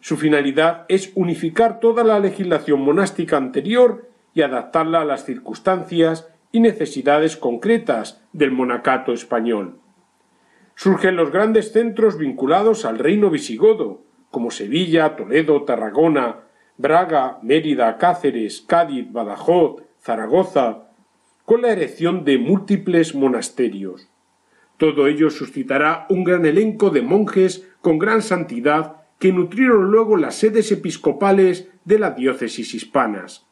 [0.00, 6.60] Su finalidad es unificar toda la legislación monástica anterior y adaptarla a las circunstancias y
[6.60, 9.78] necesidades concretas del monacato español.
[10.74, 16.40] Surgen los grandes centros vinculados al reino visigodo, como Sevilla, Toledo, Tarragona,
[16.78, 20.88] Braga, Mérida, Cáceres, Cádiz, Badajoz, Zaragoza,
[21.44, 24.08] con la erección de múltiples monasterios.
[24.82, 30.34] Todo ello suscitará un gran elenco de monjes con gran santidad que nutrieron luego las
[30.34, 33.46] sedes episcopales de las diócesis hispanas.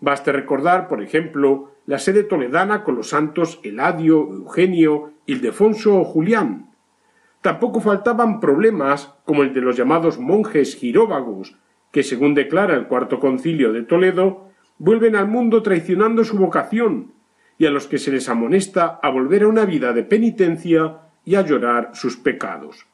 [0.00, 6.68] Baste recordar, por ejemplo, la sede toledana con los santos Eladio, Eugenio, Ildefonso o Julián.
[7.40, 11.56] Tampoco faltaban problemas como el de los llamados monjes giróvagos,
[11.90, 17.14] que según declara el cuarto concilio de Toledo, vuelven al mundo traicionando su vocación,
[17.60, 20.96] y a los que se les amonesta a volver a una vida de penitencia
[21.26, 22.86] y a llorar sus pecados.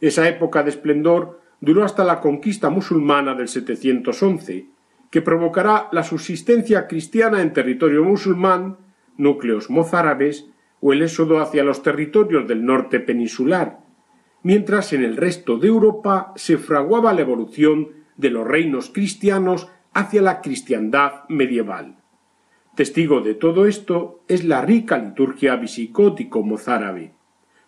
[0.00, 4.66] Esa época de esplendor duró hasta la conquista musulmana del 711,
[5.10, 8.78] que provocará la subsistencia cristiana en territorio musulmán,
[9.18, 10.46] núcleos mozárabes
[10.80, 13.80] o el éxodo hacia los territorios del norte peninsular,
[14.42, 20.22] mientras en el resto de Europa se fraguaba la evolución de los reinos cristianos hacia
[20.22, 21.99] la cristiandad medieval.
[22.80, 27.12] Testigo de todo esto es la rica liturgia visigótico-mozárabe,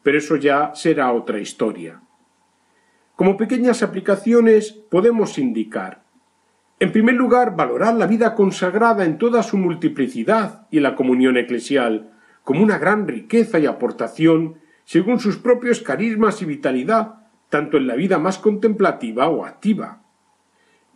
[0.02, 2.00] pero eso ya será otra historia.
[3.14, 6.02] Como pequeñas aplicaciones podemos indicar
[6.80, 12.10] en primer lugar, valorar la vida consagrada en toda su multiplicidad y la comunión eclesial
[12.42, 17.96] como una gran riqueza y aportación según sus propios carismas y vitalidad, tanto en la
[17.96, 20.04] vida más contemplativa o activa.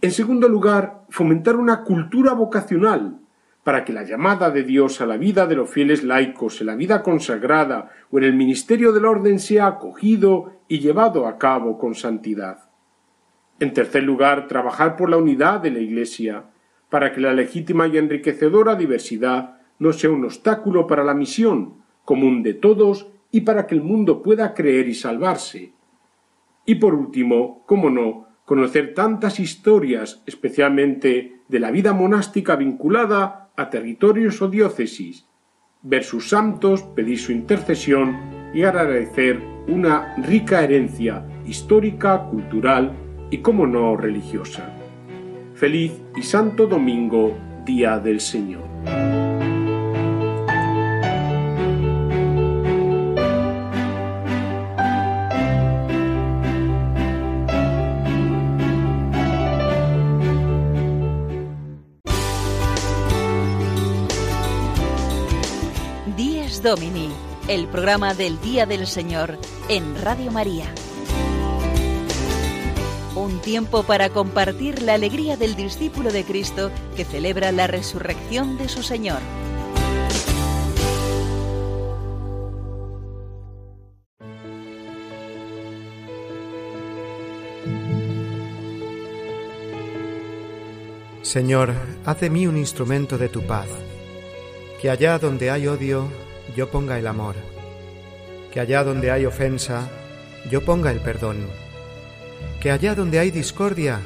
[0.00, 3.20] En segundo lugar, fomentar una cultura vocacional,
[3.66, 6.76] para que la llamada de Dios a la vida de los fieles laicos, en la
[6.76, 11.96] vida consagrada o en el ministerio del orden sea acogido y llevado a cabo con
[11.96, 12.70] santidad.
[13.58, 16.44] En tercer lugar, trabajar por la unidad de la Iglesia,
[16.88, 22.44] para que la legítima y enriquecedora diversidad no sea un obstáculo para la misión común
[22.44, 25.72] de todos y para que el mundo pueda creer y salvarse.
[26.66, 33.70] Y por último, cómo no, conocer tantas historias, especialmente de la vida monástica vinculada a
[33.70, 35.26] territorios o diócesis,
[35.82, 38.16] ver sus santos, pedir su intercesión
[38.52, 42.92] y agradecer una rica herencia histórica, cultural
[43.30, 44.68] y, como no, religiosa.
[45.54, 49.15] Feliz y Santo Domingo, Día del Señor.
[66.66, 67.08] Domini,
[67.46, 69.38] el programa del Día del Señor
[69.68, 70.64] en Radio María.
[73.14, 78.68] Un tiempo para compartir la alegría del discípulo de Cristo que celebra la resurrección de
[78.68, 79.20] su Señor.
[91.22, 93.68] Señor, haz de mí un instrumento de tu paz,
[94.82, 97.34] que allá donde hay odio, yo ponga el amor,
[98.52, 99.88] que allá donde hay ofensa,
[100.50, 101.46] yo ponga el perdón,
[102.60, 104.00] que allá donde hay discordia,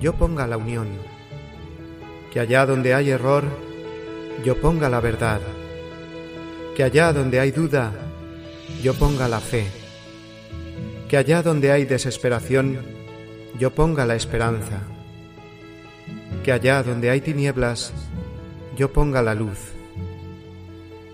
[0.00, 0.88] yo ponga la unión,
[2.32, 3.44] que allá donde hay error,
[4.44, 5.40] yo ponga la verdad,
[6.76, 7.92] que allá donde hay duda,
[8.82, 9.66] yo ponga la fe,
[11.08, 12.78] que allá donde hay desesperación,
[13.58, 14.80] yo ponga la esperanza,
[16.42, 17.92] que allá donde hay tinieblas,
[18.76, 19.73] yo ponga la luz,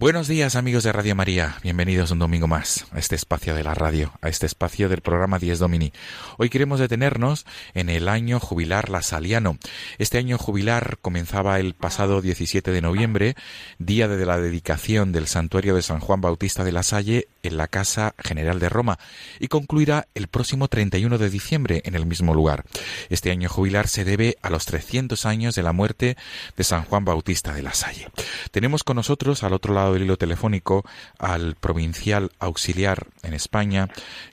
[0.00, 3.74] Buenos días amigos de Radio María, bienvenidos un domingo más a este espacio de la
[3.74, 5.92] radio, a este espacio del programa 10 Domini.
[6.36, 9.58] Hoy queremos detenernos en el año jubilar lasaliano.
[9.98, 13.34] Este año jubilar comenzaba el pasado 17 de noviembre,
[13.80, 17.68] día de la dedicación del santuario de San Juan Bautista de la Salle en la
[17.68, 18.98] Casa General de Roma
[19.40, 22.64] y concluirá el próximo 31 de diciembre en el mismo lugar.
[23.08, 26.16] Este año jubilar se debe a los 300 años de la muerte
[26.56, 28.08] de San Juan Bautista de la Salle.
[28.50, 30.84] Tenemos con nosotros al otro lado del hilo telefónico
[31.18, 33.88] al provincial auxiliar en España,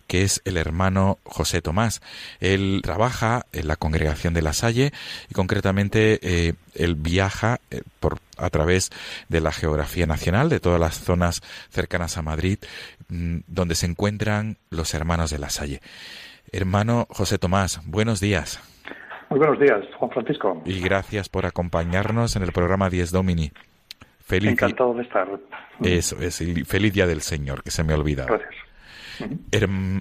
[0.07, 2.01] que es el hermano José Tomás.
[2.39, 4.93] Él trabaja en la congregación de la Salle
[5.29, 8.91] y concretamente eh, él viaja eh, por, a través
[9.29, 12.59] de la geografía nacional, de todas las zonas cercanas a Madrid,
[13.09, 15.81] mm, donde se encuentran los hermanos de la Salle.
[16.51, 18.59] Hermano José Tomás, buenos días.
[19.29, 20.61] Muy buenos días, Juan Francisco.
[20.65, 23.51] Y gracias por acompañarnos en el programa 10 Domini.
[24.19, 25.27] Feliz Encantado de estar.
[25.83, 28.39] Eso es, feliz día del Señor, que se me ha olvidado.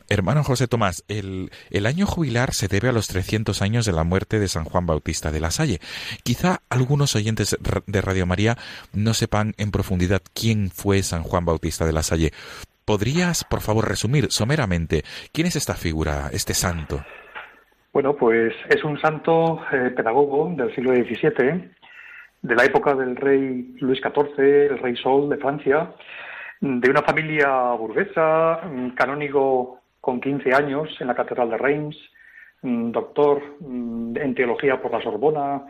[0.08, 4.04] Hermano José Tomás, el, el, año jubilar se debe a los 300 años de la
[4.04, 5.80] muerte de San Juan Bautista de la Salle.
[6.22, 7.56] Quizá algunos oyentes
[7.86, 8.56] de Radio María
[8.92, 12.32] no sepan en profundidad quién fue San Juan Bautista de la Salle.
[12.84, 17.02] ¿Podrías, por favor, resumir someramente quién es esta figura, este santo?
[17.92, 21.70] Bueno, pues es un santo eh, pedagogo del siglo XVII
[22.42, 25.94] de la época del rey Luis XIV, el rey Sol de Francia,
[26.60, 28.60] de una familia burguesa,
[28.94, 31.96] canónigo con 15 años en la Catedral de Reims,
[32.62, 35.62] doctor mm, en teología por la Sorbona,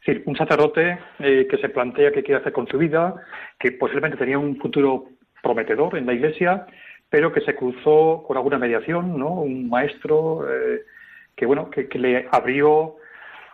[0.00, 3.14] es decir, un sacerdote eh, que se plantea qué quiere hacer con su vida,
[3.58, 5.06] que posiblemente tenía un futuro
[5.42, 6.66] prometedor en la Iglesia,
[7.08, 9.28] pero que se cruzó con alguna mediación, ¿no?
[9.28, 10.82] Un maestro eh,
[11.36, 12.96] que bueno que, que, le abrió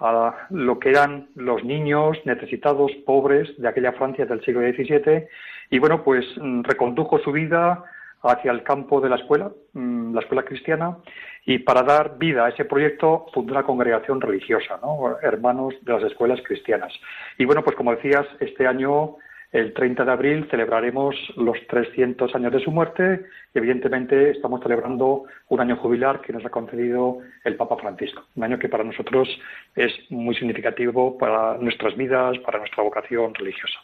[0.00, 5.26] a lo que eran los niños necesitados, pobres de aquella Francia del siglo XVII,
[5.70, 7.84] y bueno, pues mm, recondujo su vida
[8.22, 10.98] hacia el campo de la escuela, mm, la escuela cristiana,
[11.46, 15.16] y para dar vida a ese proyecto fundó una congregación religiosa, ¿no?
[15.22, 16.92] hermanos de las escuelas cristianas.
[17.38, 19.16] Y bueno, pues como decías, este año
[19.50, 25.24] el 30 de abril celebraremos los 300 años de su muerte y evidentemente estamos celebrando
[25.48, 28.24] un año jubilar que nos ha concedido el Papa Francisco.
[28.36, 29.26] Un año que para nosotros
[29.74, 33.80] es muy significativo para nuestras vidas, para nuestra vocación religiosa.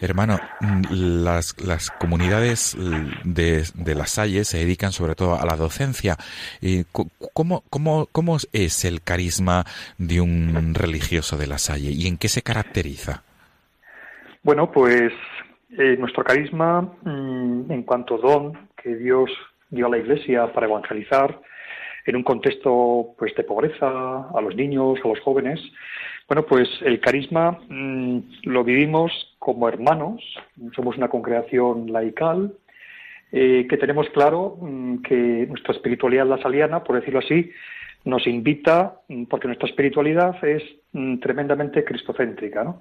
[0.00, 0.38] Hermano,
[0.90, 1.54] las,
[1.98, 2.76] comunidades
[3.24, 6.16] de, de la Salle se dedican sobre todo a la docencia.
[7.32, 9.64] ¿Cómo, cómo, ¿Cómo es el carisma
[9.98, 13.22] de un religioso de la Salle y en qué se caracteriza?
[14.42, 15.12] Bueno, pues
[15.70, 19.28] eh, nuestro carisma, mm, en cuanto don que Dios
[19.70, 21.40] dio a la Iglesia para evangelizar
[22.06, 25.60] en un contexto pues de pobreza a los niños, a los jóvenes,
[26.28, 30.22] bueno, pues el carisma mm, lo vivimos como hermanos,
[30.74, 32.54] somos una congregación laical,
[33.32, 37.50] eh, que tenemos claro mm, que nuestra espiritualidad la saliana, por decirlo así,
[38.04, 40.62] nos invita, porque nuestra espiritualidad es
[41.20, 42.80] tremendamente cristocéntrica, ¿no?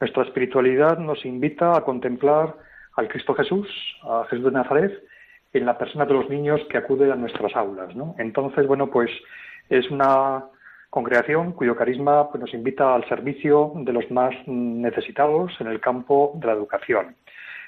[0.00, 2.56] Nuestra espiritualidad nos invita a contemplar
[2.96, 3.68] al Cristo Jesús,
[4.02, 5.04] a Jesús de Nazaret,
[5.52, 7.94] en la persona de los niños que acuden a nuestras aulas.
[7.94, 8.14] ¿no?
[8.18, 9.10] Entonces, bueno, pues
[9.68, 10.44] es una
[10.92, 16.32] congregación cuyo carisma pues, nos invita al servicio de los más necesitados en el campo
[16.34, 17.16] de la educación.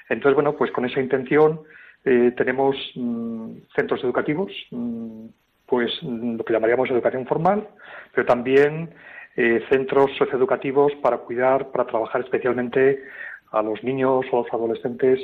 [0.09, 1.61] Entonces, bueno, pues con esa intención
[2.05, 5.25] eh, tenemos mm, centros educativos, mm,
[5.65, 7.67] pues lo que llamaríamos educación formal,
[8.13, 8.93] pero también
[9.35, 13.05] eh, centros socioeducativos para cuidar, para trabajar especialmente
[13.51, 15.19] a los niños o los adolescentes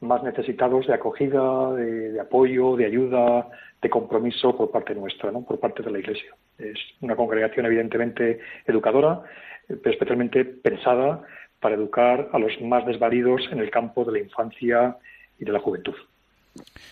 [0.00, 3.48] más necesitados de acogida, de apoyo, de ayuda,
[3.84, 5.42] de compromiso por parte nuestra, ¿no?
[5.42, 6.34] por parte de la Iglesia.
[6.58, 9.20] Es una congregación evidentemente educadora,
[9.68, 11.22] pero especialmente pensada
[11.60, 14.96] para educar a los más desvalidos en el campo de la infancia
[15.38, 15.94] y de la juventud.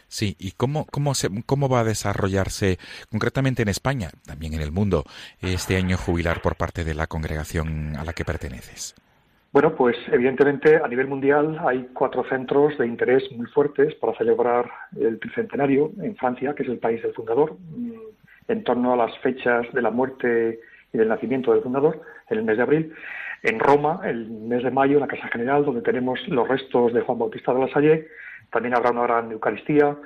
[0.07, 2.79] Sí, ¿y cómo, cómo, se, cómo va a desarrollarse
[3.11, 5.05] concretamente en España, también en el mundo,
[5.41, 8.95] este año jubilar por parte de la congregación a la que perteneces?
[9.53, 14.71] Bueno, pues evidentemente a nivel mundial hay cuatro centros de interés muy fuertes para celebrar
[14.99, 17.93] el tricentenario en Francia, que es el país del fundador, mm,
[18.49, 20.59] en torno a las fechas de la muerte
[20.91, 22.01] y del nacimiento del fundador,
[22.31, 22.95] en el mes de abril.
[23.43, 27.03] En Roma, el mes de mayo, en la Casa General, donde tenemos los restos de
[27.03, 28.09] Juan Bautista de la Salle,
[28.51, 29.97] también habrá una gran Eucaristía.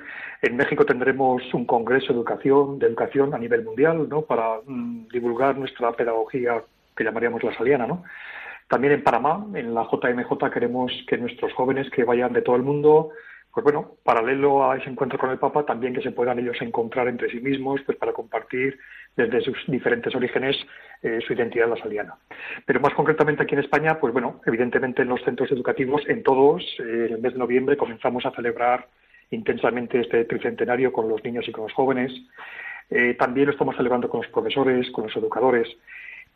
[0.41, 4.23] En México tendremos un congreso de educación, de educación a nivel mundial, ¿no?
[4.23, 6.61] Para mm, divulgar nuestra pedagogía
[6.95, 8.03] que llamaríamos la saliana, ¿no?
[8.67, 12.63] También en Panamá, en la JMJ, queremos que nuestros jóvenes que vayan de todo el
[12.63, 13.11] mundo,
[13.53, 17.07] pues bueno, paralelo a ese encuentro con el Papa, también que se puedan ellos encontrar
[17.07, 18.77] entre sí mismos, pues para compartir
[19.15, 20.55] desde sus diferentes orígenes
[21.01, 22.15] eh, su identidad lasaliana.
[22.65, 26.61] Pero más concretamente aquí en España, pues bueno, evidentemente en los centros educativos, en todos,
[26.79, 28.87] eh, en el mes de noviembre comenzamos a celebrar
[29.31, 32.11] intensamente este tricentenario con los niños y con los jóvenes.
[32.89, 35.67] Eh, también lo estamos celebrando con los profesores, con los educadores.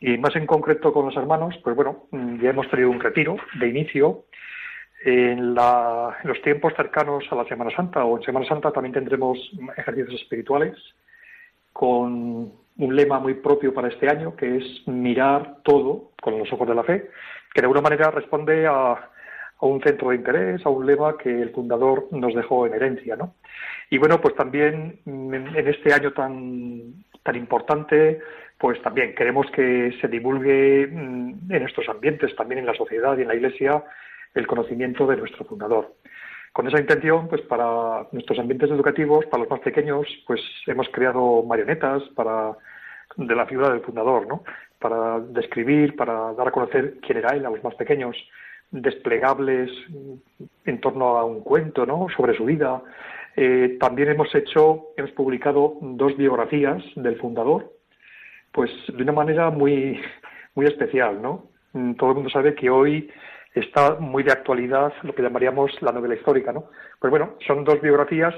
[0.02, 2.08] Y más en concreto con los hermanos, pues bueno,
[2.42, 4.26] ya hemos tenido un retiro de inicio.
[5.06, 8.94] En, la, en, los tiempos cercanos a la Semana Santa o en Semana Santa también
[8.94, 9.38] tendremos
[9.78, 10.76] ejercicios espirituales
[11.72, 16.68] con un lema muy propio para este año, que es mirar todo con los ojos
[16.68, 17.10] de la fe,
[17.54, 21.30] que de alguna manera responde a, a un centro de interés, a un lema que
[21.30, 23.36] el fundador nos dejó en herencia, ¿no?
[23.92, 28.20] Y bueno, pues también en, en este año tan, tan importante
[28.62, 33.24] pues también queremos que se divulgue mm, en estos ambientes, también en la sociedad y
[33.24, 33.84] en la Iglesia,
[34.36, 35.96] el conocimiento de nuestro fundador.
[36.54, 41.42] Con esa intención, pues para nuestros ambientes educativos, para los más pequeños, pues hemos creado
[41.42, 42.04] marionetas
[43.16, 44.44] de la figura del fundador, ¿no?
[44.78, 48.16] Para describir, para dar a conocer quién era él a los más pequeños,
[48.70, 49.72] desplegables
[50.66, 52.08] en torno a un cuento, ¿no?
[52.16, 52.84] Sobre su vida.
[53.36, 57.81] Eh, también hemos hecho, hemos publicado dos biografías del fundador,
[58.52, 60.00] pues de una manera muy,
[60.56, 61.50] muy especial, ¿no?
[61.74, 63.10] Mm, todo el mundo sabe que hoy
[63.54, 66.66] está muy de actualidad lo que llamaríamos la novela histórica, ¿no?
[67.00, 68.36] Pues bueno, son dos biografías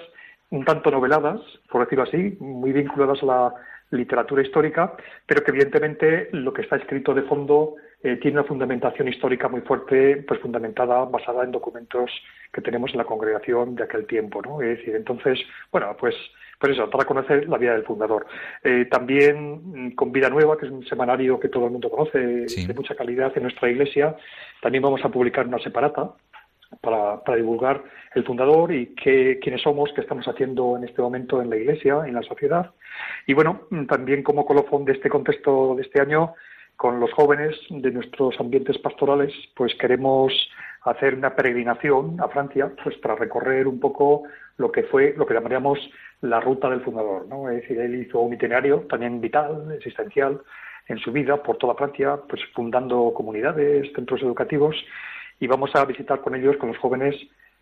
[0.54, 3.54] un tanto noveladas, por decirlo así, muy vinculadas a la
[3.90, 4.94] literatura histórica,
[5.26, 9.62] pero que evidentemente lo que está escrito de fondo eh, tiene una fundamentación histórica muy
[9.62, 12.12] fuerte, pues fundamentada, basada en documentos
[12.52, 14.62] que tenemos en la congregación de aquel tiempo, ¿no?
[14.62, 15.40] Es decir, entonces,
[15.72, 16.16] bueno, pues
[16.64, 18.26] por eso, para conocer la vida del fundador.
[18.64, 22.18] Eh, también mm, con Vida Nueva, que es un semanario que todo el mundo conoce,
[22.18, 24.16] de mucha calidad en nuestra iglesia,
[24.62, 26.14] también vamos a publicar una separata
[26.80, 27.84] para, divulgar
[28.16, 32.04] el fundador y qué, quiénes somos, qué estamos haciendo en este momento en la iglesia,
[32.06, 32.72] en la sociedad.
[33.28, 36.34] Y bueno, mm, también como colofón de este contexto de este año,
[36.78, 40.32] con los jóvenes de nuestros ambientes pastorales, pues queremos
[40.84, 44.24] hacer una peregrinación a Francia, pues para recorrer un poco
[44.56, 45.78] lo que fue, lo que llamaríamos
[46.24, 47.50] la ruta del fundador, ¿no?
[47.50, 50.42] Es decir, él hizo un itinerario también vital, existencial,
[50.88, 54.76] en su vida por toda Francia, pues fundando comunidades, centros educativos,
[55.40, 57.16] y vamos a visitar con ellos, con los jóvenes,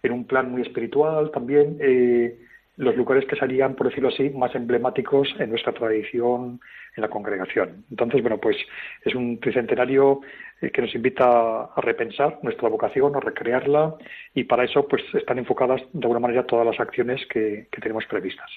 [0.04, 2.40] en un plan muy espiritual también, eh,
[2.78, 6.60] los lugares que serían, por decirlo así, más emblemáticos en nuestra tradición
[6.96, 7.84] en la congregación.
[7.90, 8.58] Entonces, bueno, pues
[9.04, 10.22] es un tricentenario
[10.70, 13.96] que nos invita a repensar nuestra vocación, a recrearla,
[14.36, 18.50] y para eso, pues están enfocadas de alguna manera todas las acciones que, tenemos previstas.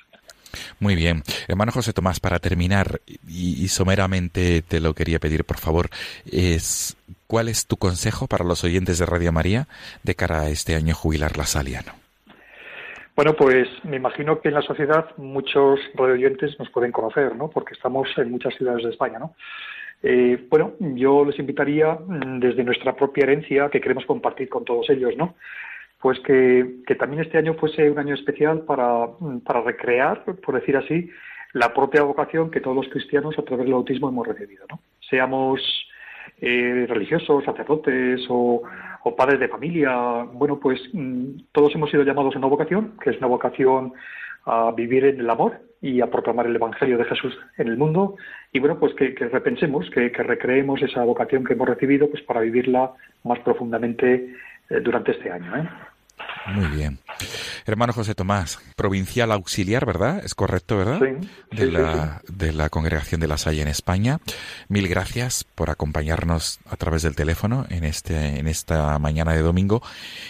[0.79, 1.23] Muy bien.
[1.49, 5.89] Hermano José Tomás, para terminar, y, y, someramente te lo quería pedir, por favor,
[6.31, 6.97] es
[7.27, 9.67] ¿cuál es tu consejo para los oyentes de Radio María
[10.03, 12.05] de cara a este año jubilar la Saliano?
[13.17, 17.49] Bueno, pues me imagino que en la sociedad muchos radioyentes nos pueden conocer, ¿no?
[17.49, 19.35] Porque estamos en muchas ciudades de España, ¿no?
[20.07, 24.91] Eh, bueno, yo les invitaría mm, desde nuestra propia herencia que queremos compartir con todos
[24.91, 25.35] ellos, ¿no?
[25.99, 30.57] Pues que, que también este año fuese un año especial para, mm, para recrear, por
[30.57, 31.09] decir así,
[31.55, 34.79] la propia vocación que todos los cristianos a través del bautismo hemos recibido, ¿no?
[35.09, 35.63] Seamos
[36.39, 38.63] eh, religiosos, sacerdotes o,
[39.17, 40.27] padres de familia.
[40.35, 43.95] Bueno, pues mm, todos hemos sido llamados a una vocación, que es una vocación
[44.45, 48.17] a vivir en el amor y a proclamar el Evangelio de Jesús en el mundo.
[48.53, 52.93] Y bueno, pues que, repensemos, que, recreemos esa vocación que hemos recibido pues para vivirla
[53.23, 54.35] más profundamente
[54.71, 55.57] eh, durante este año.
[55.57, 55.69] ¿eh?
[56.47, 56.99] Muy bien.
[57.65, 60.23] Hermano José Tomás, provincial auxiliar, ¿verdad?
[60.25, 60.99] Es correcto, ¿verdad?
[60.99, 64.19] Sí, de, sí, la, de la Congregación de la Salle en España.
[64.69, 69.81] Mil gracias por acompañarnos a través del teléfono en, este, en esta mañana de domingo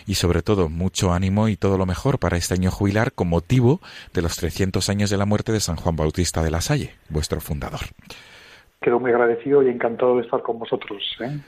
[0.07, 3.81] y sobre todo mucho ánimo y todo lo mejor para este año jubilar con motivo
[4.13, 7.41] de los 300 años de la muerte de San Juan Bautista de la Salle, vuestro
[7.41, 7.81] fundador.
[8.81, 11.03] Quedo muy agradecido y encantado de estar con vosotros.
[11.21, 11.41] ¿eh?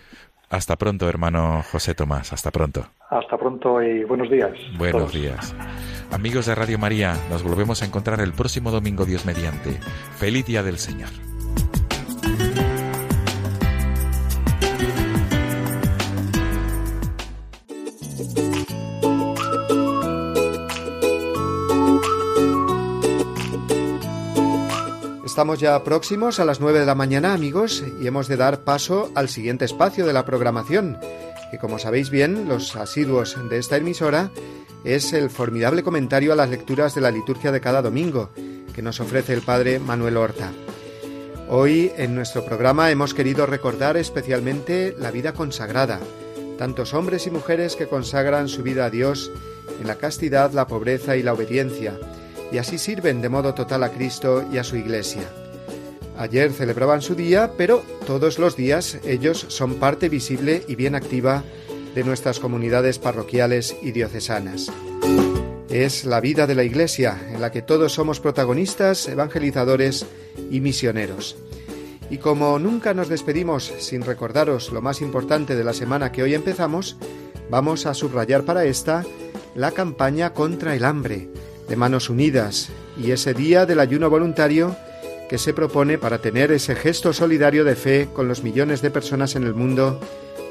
[0.49, 2.33] Hasta pronto, hermano José Tomás.
[2.33, 2.87] Hasta pronto.
[3.11, 4.53] Hasta pronto y buenos días.
[4.79, 5.13] Buenos todos.
[5.13, 5.55] días.
[6.13, 9.73] Amigos de Radio María, nos volvemos a encontrar el próximo domingo, Dios mediante.
[10.19, 11.11] Feliz Día del Señor.
[25.37, 29.11] Estamos ya próximos a las 9 de la mañana, amigos, y hemos de dar paso
[29.15, 30.97] al siguiente espacio de la programación,
[31.51, 34.31] que como sabéis bien, los asiduos de esta emisora,
[34.83, 38.31] es el formidable comentario a las lecturas de la liturgia de cada domingo,
[38.75, 40.53] que nos ofrece el Padre Manuel Horta.
[41.51, 46.01] Hoy en nuestro programa hemos querido recordar especialmente la vida consagrada,
[46.57, 49.31] tantos hombres y mujeres que consagran su vida a Dios
[49.83, 51.93] en la castidad, la pobreza y la obediencia,
[52.53, 55.23] y así sirven de modo total a Cristo y a su Iglesia.
[56.19, 61.45] Ayer celebraban su día, pero todos los días ellos son parte visible y bien activa
[61.95, 64.71] de nuestras comunidades parroquiales y diocesanas.
[65.69, 70.07] Es la vida de la Iglesia en la que todos somos protagonistas, evangelizadores
[70.51, 71.37] y misioneros.
[72.09, 76.35] Y como nunca nos despedimos sin recordaros lo más importante de la semana que hoy
[76.35, 76.97] empezamos,
[77.51, 79.05] vamos a subrayar para esta
[79.55, 81.29] la campaña contra el hambre,
[81.69, 82.71] de Manos Unidas,
[83.03, 84.77] y ese día del ayuno voluntario
[85.29, 89.35] que se propone para tener ese gesto solidario de fe con los millones de personas
[89.35, 90.01] en el mundo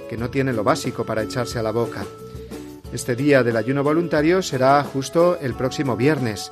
[0.10, 2.06] que no tienen lo básico para echarse a la boca.
[2.94, 6.52] Este día del ayuno voluntario será justo el próximo viernes,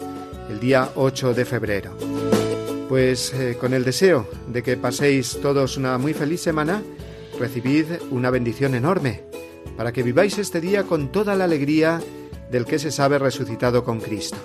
[0.49, 1.97] el día 8 de febrero.
[2.89, 6.81] Pues eh, con el deseo de que paséis todos una muy feliz semana,
[7.39, 9.23] recibid una bendición enorme,
[9.77, 12.01] para que viváis este día con toda la alegría
[12.51, 14.37] del que se sabe resucitado con Cristo.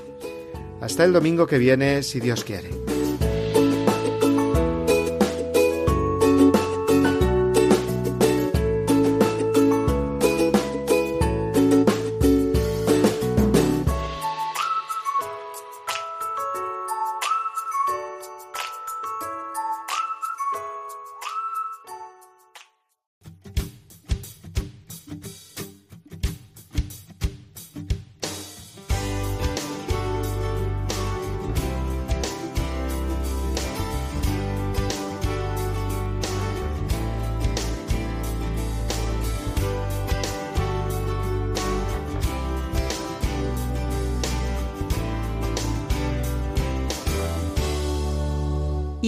[0.89, 2.71] Hasta el domingo que viene, si Dios quiere.